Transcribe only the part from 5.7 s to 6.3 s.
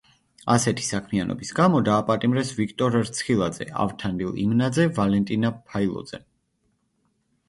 ფაილოძე.